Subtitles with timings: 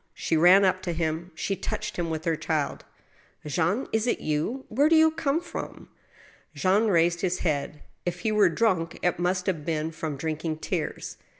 [0.15, 1.29] She ran up to him.
[1.35, 2.85] She touched him with her child."
[3.45, 4.65] Jean, is this you?
[4.67, 5.89] Where do you come from?"
[6.55, 7.83] Jean raised his head.
[8.03, 11.17] If he were drunk, it must have been from drinking tears.